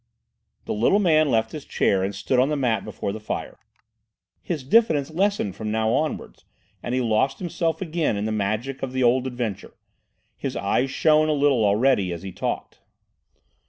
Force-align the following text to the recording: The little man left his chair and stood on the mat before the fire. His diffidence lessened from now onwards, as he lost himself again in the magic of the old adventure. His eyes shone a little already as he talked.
The 0.65 0.73
little 0.73 0.97
man 0.97 1.29
left 1.29 1.51
his 1.51 1.63
chair 1.63 2.03
and 2.03 2.15
stood 2.15 2.39
on 2.39 2.49
the 2.49 2.55
mat 2.55 2.83
before 2.83 3.11
the 3.11 3.19
fire. 3.19 3.59
His 4.41 4.63
diffidence 4.63 5.11
lessened 5.11 5.55
from 5.55 5.69
now 5.69 5.91
onwards, 5.93 6.43
as 6.81 6.91
he 6.91 7.01
lost 7.01 7.37
himself 7.37 7.83
again 7.83 8.17
in 8.17 8.25
the 8.25 8.31
magic 8.31 8.81
of 8.81 8.93
the 8.93 9.03
old 9.03 9.27
adventure. 9.27 9.75
His 10.35 10.55
eyes 10.55 10.89
shone 10.89 11.29
a 11.29 11.33
little 11.33 11.63
already 11.63 12.11
as 12.11 12.23
he 12.23 12.31
talked. 12.31 12.79